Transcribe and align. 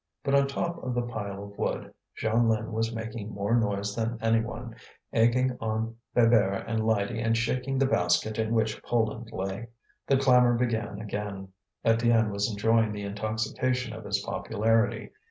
But 0.23 0.33
on 0.33 0.47
top 0.47 0.81
of 0.83 0.95
the 0.95 1.03
pile 1.03 1.43
of 1.43 1.55
wood, 1.59 1.93
Jeanlin 2.17 2.71
was 2.71 2.91
making 2.91 3.29
more 3.35 3.53
noise 3.55 3.95
than 3.95 4.17
any 4.19 4.41
one, 4.41 4.73
egging 5.13 5.55
on 5.61 5.95
Bébert 6.15 6.63
and 6.65 6.83
Lydie 6.83 7.19
and 7.21 7.37
shaking 7.37 7.77
the 7.77 7.85
basket 7.85 8.39
in 8.39 8.51
which 8.55 8.81
Poland 8.81 9.31
lay. 9.31 9.67
The 10.07 10.17
clamour 10.17 10.55
began 10.55 10.99
again. 10.99 11.49
Étienne 11.85 12.31
was 12.31 12.49
enjoying 12.49 12.93
the 12.93 13.03
intoxication 13.03 13.93
of 13.93 14.05
his 14.05 14.17
popularity. 14.23 15.11